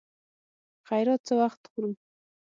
خيرات 0.87 1.21
څه 1.27 1.33
وخت 1.41 1.61
خورو. 1.71 1.91